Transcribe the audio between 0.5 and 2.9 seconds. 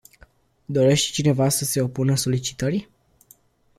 Dorește cineva să se opună solicitării?